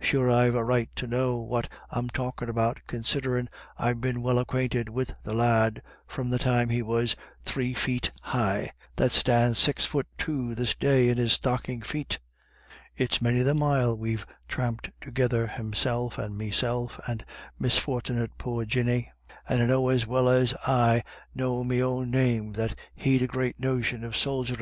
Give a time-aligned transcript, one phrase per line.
[0.00, 4.88] Sure, I've a right to know what I'm talkin' about, considerin' I've been well acquainted
[4.88, 10.06] wid the lad from the time he was three feet high— that stands six fut
[10.16, 12.18] two this day in his stockin' feet
[12.96, 17.24] It's many the mile we've thramped togither, himself, and meself, and
[17.60, 19.12] mis fortnit poor Jinny,
[19.48, 21.04] and I know as well as I
[21.36, 24.56] know me own name that he'd a great notion of soldierin'.